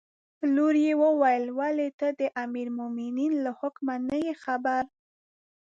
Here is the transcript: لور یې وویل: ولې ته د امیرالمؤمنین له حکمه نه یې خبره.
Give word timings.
لور 0.55 0.75
یې 0.85 0.93
وویل: 1.03 1.43
ولې 1.59 1.89
ته 1.99 2.07
د 2.19 2.21
امیرالمؤمنین 2.43 3.33
له 3.43 3.51
حکمه 3.59 3.95
نه 4.07 4.17
یې 4.25 4.33
خبره. 4.43 4.89